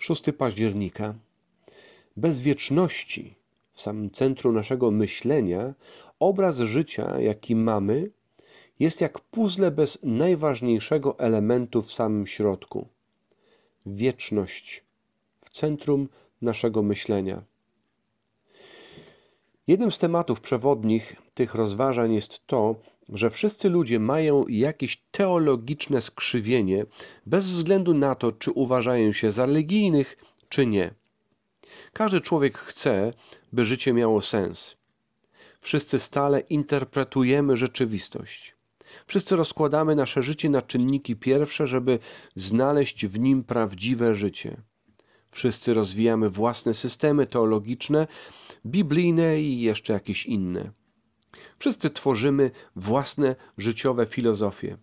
[0.00, 1.14] 6 października.
[2.16, 3.34] Bez wieczności
[3.72, 5.74] w samym centrum naszego myślenia
[6.20, 8.10] obraz życia, jaki mamy,
[8.78, 12.88] jest jak puzzle bez najważniejszego elementu w samym środku.
[13.86, 14.84] Wieczność
[15.44, 16.08] w centrum
[16.42, 17.42] naszego myślenia.
[19.66, 22.74] Jednym z tematów przewodnich tych rozważań jest to,
[23.08, 26.86] że wszyscy ludzie mają jakieś teologiczne skrzywienie,
[27.26, 30.16] bez względu na to, czy uważają się za religijnych,
[30.48, 30.94] czy nie.
[31.92, 33.12] Każdy człowiek chce,
[33.52, 34.76] by życie miało sens.
[35.60, 38.54] Wszyscy stale interpretujemy rzeczywistość.
[39.06, 41.98] Wszyscy rozkładamy nasze życie na czynniki pierwsze, żeby
[42.36, 44.62] znaleźć w nim prawdziwe życie.
[45.30, 48.06] Wszyscy rozwijamy własne systemy teologiczne,
[48.66, 50.72] biblijne i jeszcze jakieś inne.
[51.58, 54.76] Wszyscy tworzymy własne życiowe filozofie.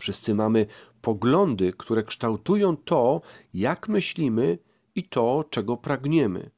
[0.00, 0.66] Wszyscy mamy
[1.02, 3.20] poglądy, które kształtują to,
[3.54, 4.58] jak myślimy
[4.94, 6.50] i to, czego pragniemy.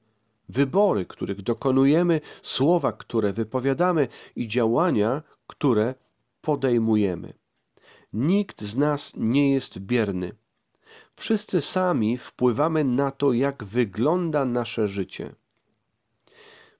[0.48, 5.94] Wybory, których dokonujemy, słowa, które wypowiadamy i działania, które
[6.40, 7.34] podejmujemy.
[8.12, 10.32] Nikt z nas nie jest bierny.
[11.16, 15.34] Wszyscy sami wpływamy na to, jak wygląda nasze życie.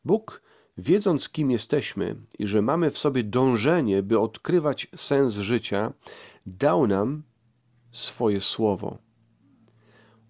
[0.05, 0.43] Bóg,
[0.79, 5.93] wiedząc kim jesteśmy i że mamy w sobie dążenie, by odkrywać sens życia,
[6.47, 7.23] dał nam
[7.93, 8.99] swoje słowo.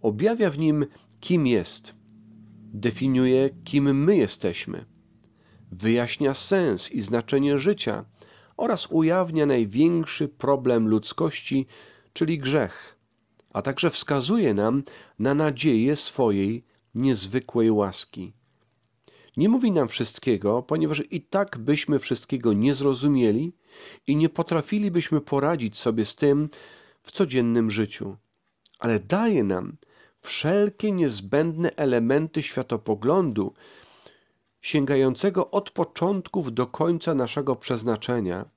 [0.03, 0.87] Objawia w nim,
[1.21, 1.95] kim jest,
[2.75, 4.85] definiuje, kim my jesteśmy,
[5.73, 8.05] wyjaśnia sens i znaczenie życia
[8.57, 11.67] oraz ujawnia największy problem ludzkości,
[12.13, 12.99] czyli grzech,
[13.53, 14.83] a także wskazuje nam
[15.19, 18.33] na nadzieję swojej niezwykłej łaski.
[19.37, 23.53] Nie mówi nam wszystkiego, ponieważ i tak byśmy wszystkiego nie zrozumieli
[24.07, 26.49] i nie potrafilibyśmy poradzić sobie z tym
[27.03, 28.17] w codziennym życiu,
[28.79, 29.77] ale daje nam
[30.21, 33.55] wszelkie niezbędne elementy światopoglądu,
[34.61, 38.51] sięgającego od początków do końca naszego przeznaczenia,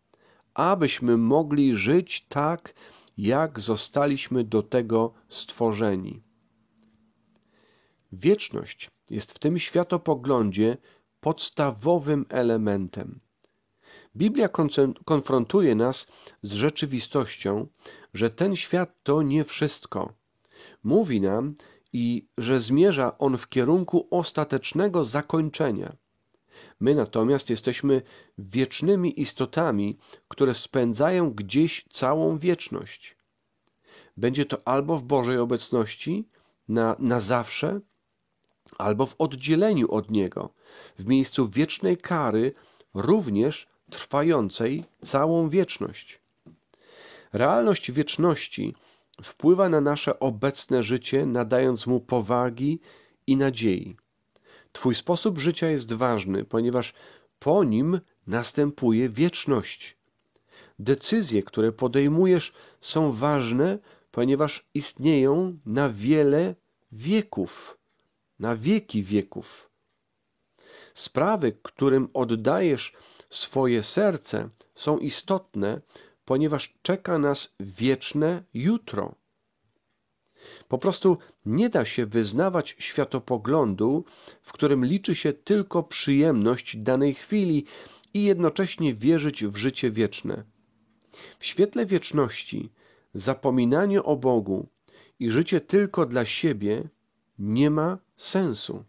[0.53, 2.73] abyśmy mogli żyć tak,
[3.17, 6.21] jak zostaliśmy do tego stworzeni.
[8.11, 10.77] Wieczność jest w tym światopoglądzie
[11.21, 13.19] podstawowym elementem.
[14.15, 14.49] Biblia
[15.05, 16.07] konfrontuje nas
[16.41, 17.67] z rzeczywistością,
[18.13, 20.13] że ten świat to nie wszystko.
[20.83, 21.55] Mówi nam,
[21.93, 25.95] i że zmierza on w kierunku ostatecznego zakończenia.
[26.79, 28.01] My natomiast jesteśmy
[28.37, 29.97] wiecznymi istotami,
[30.27, 33.17] które spędzają gdzieś całą wieczność.
[34.17, 36.27] Będzie to albo w Bożej obecności
[36.67, 37.79] na, na zawsze,
[38.77, 40.49] albo w oddzieleniu od Niego,
[40.99, 42.53] w miejscu wiecznej kary,
[42.93, 46.19] również trwającej całą wieczność.
[47.33, 48.75] Realność wieczności
[49.23, 52.79] wpływa na nasze obecne życie, nadając mu powagi
[53.27, 53.95] i nadziei.
[54.71, 56.93] Twój sposób życia jest ważny, ponieważ
[57.39, 59.97] po nim następuje wieczność.
[60.79, 63.79] Decyzje, które podejmujesz, są ważne,
[64.11, 66.55] ponieważ istnieją na wiele
[66.91, 67.77] wieków
[68.39, 69.69] na wieki wieków.
[70.93, 72.93] Sprawy, którym oddajesz
[73.29, 75.81] swoje serce, są istotne,
[76.25, 79.15] ponieważ czeka nas wieczne jutro.
[80.67, 84.05] Po prostu nie da się wyznawać światopoglądu,
[84.41, 87.65] w którym liczy się tylko przyjemność danej chwili
[88.13, 90.43] i jednocześnie wierzyć w życie wieczne.
[91.39, 92.69] W świetle wieczności
[93.13, 94.67] zapominanie o Bogu
[95.19, 96.89] i życie tylko dla siebie
[97.39, 98.83] nie ma sensu.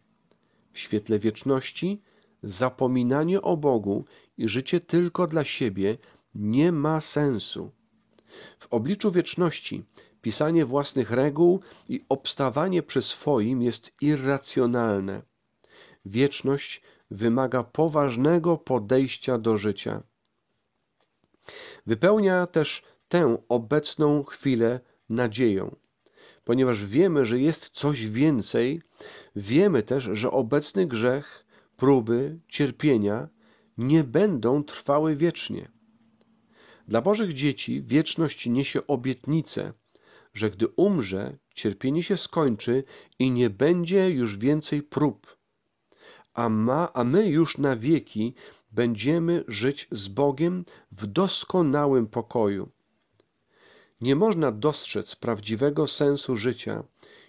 [0.72, 2.02] W świetle wieczności
[2.42, 4.04] zapominanie o Bogu
[4.38, 5.98] i życie tylko dla siebie
[6.34, 7.70] nie ma sensu.
[8.58, 9.84] W obliczu wieczności
[10.22, 15.22] pisanie własnych reguł i obstawanie przy swoim jest irracjonalne.
[16.04, 20.02] Wieczność wymaga poważnego podejścia do życia.
[21.86, 25.76] Wypełnia też tę obecną chwilę nadzieją.
[26.44, 28.82] Ponieważ wiemy, że jest coś więcej,
[29.36, 31.46] wiemy też, że obecny grzech,
[31.76, 33.28] próby, cierpienia
[33.78, 35.70] nie będą trwały wiecznie.
[36.88, 39.72] Dla Bożych dzieci wieczność niesie obietnicę,
[40.34, 42.84] że gdy umrze, cierpienie się skończy
[43.18, 45.36] i nie będzie już więcej prób.
[46.34, 48.34] A, ma, a my już na wieki
[48.72, 52.73] będziemy żyć z Bogiem w doskonałym pokoju.
[54.04, 56.84] Nie można dostrzec prawdziwego sensu życia,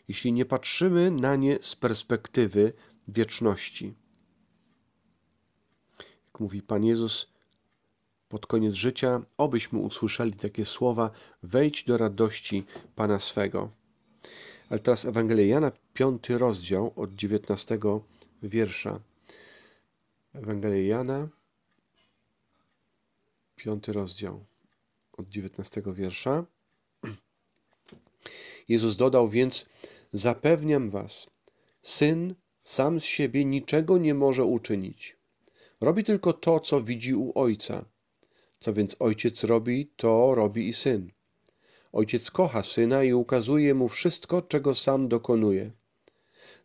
[0.08, 2.74] jeśli nie patrzymy na nie z perspektywy
[3.08, 3.94] wieczności.
[6.26, 7.28] Jak mówi Pan Jezus
[8.30, 11.12] pod koniec życia, obyśmy usłyszeli takie słowa:
[11.44, 13.70] Wejdź do radości Pana swego.
[14.70, 18.04] Ale teraz Ewangelia Jana, piąty rozdział od dziewiętnastego
[18.44, 19.00] wiersza.
[20.34, 21.28] Ewangelia Jana,
[23.56, 24.44] piąty rozdział
[25.14, 26.46] od dziewiętnastego wiersza.
[28.68, 29.66] Jezus dodał więc,
[30.14, 31.30] zapewniam was,
[31.82, 35.18] Syn sam z siebie niczego nie może uczynić.
[35.82, 37.86] Robi tylko to, co widzi u Ojca.
[38.60, 41.12] Co więc Ojciec robi, to robi i Syn.
[41.92, 45.72] Ojciec kocha Syna i ukazuje Mu wszystko, czego sam dokonuje.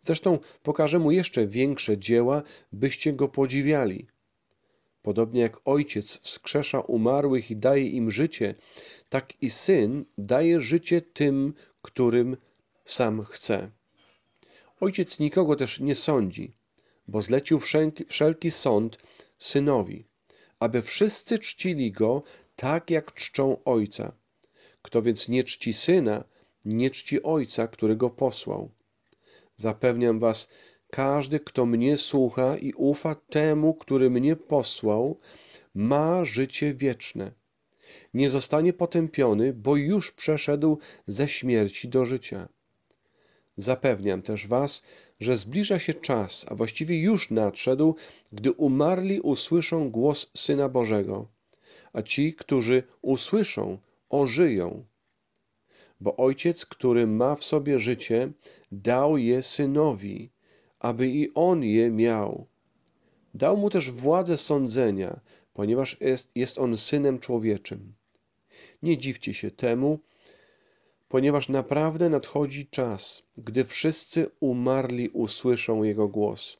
[0.01, 2.43] Zresztą pokaże Mu jeszcze większe dzieła,
[2.73, 4.07] byście Go podziwiali.
[5.03, 8.55] Podobnie jak Ojciec wskrzesza umarłych i daje im życie,
[9.09, 12.37] tak i Syn daje życie tym, którym
[12.85, 13.71] sam chce.
[14.81, 16.57] Ojciec nikogo też nie sądzi,
[17.09, 17.61] bo zlecił
[18.09, 18.99] wszelki, sąd
[19.39, 20.05] Synowi,
[20.59, 22.23] aby wszyscy czcili Go
[22.57, 24.13] tak, jak czczą Ojca.
[24.83, 26.25] Kto więc nie czci Syna,
[26.65, 28.71] nie czci Ojca, który Go posłał.
[29.57, 30.49] Zapewniam was,
[30.91, 35.19] każdy, kto mnie słucha i ufa temu, który mnie posłał,
[35.75, 37.33] ma życie wieczne.
[38.15, 42.49] Nie zostanie potępiony, bo już przeszedł ze śmierci do życia.
[43.57, 44.83] Zapewniam też was,
[45.21, 47.97] że zbliża się czas, a właściwie już nadszedł,
[48.33, 51.29] gdy umarli usłyszą głos Syna Bożego,
[51.93, 53.79] a ci, którzy usłyszą,
[54.09, 54.85] ożyją.
[56.01, 58.33] Bo Ojciec, który ma w sobie życie,
[58.73, 60.31] dał je Synowi,
[60.81, 62.47] aby i On je miał.
[63.35, 65.21] Dał mu też władzę sądzenia,
[65.55, 67.95] ponieważ jest, jest on Synem Człowieczym.
[68.83, 69.99] Nie dziwcie się temu,
[71.09, 76.59] ponieważ naprawdę nadchodzi czas, gdy wszyscy umarli usłyszą Jego głos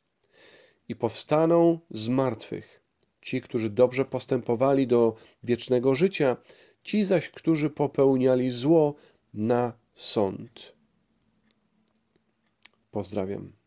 [0.89, 2.83] i powstaną z martwych.
[3.21, 6.37] Ci, którzy dobrze postępowali do wiecznego życia,
[6.83, 8.95] ci zaś, którzy popełniali zło
[9.35, 10.75] na sąd.
[12.91, 13.60] Pozdrawiam.